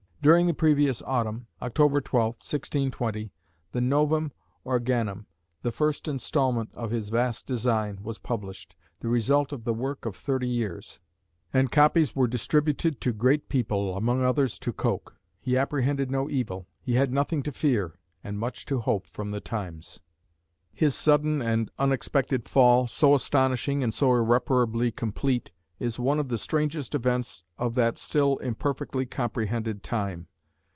[0.23, 1.73] During the previous autumn, Oct.
[2.03, 3.33] 12, 1620,
[3.71, 4.31] the Novum
[4.63, 5.25] Organum,
[5.63, 10.15] the first instalment of his vast design, was published, the result of the work of
[10.15, 10.99] thirty years;
[11.51, 15.15] and copies were distributed to great people, among others to Coke.
[15.39, 19.41] He apprehended no evil; he had nothing to fear, and much to hope from the
[19.41, 20.01] times.
[20.71, 26.37] His sudden and unexpected fall, so astonishing and so irreparably complete, is one of the
[26.37, 30.27] strangest events of that still imperfectly comprehended time.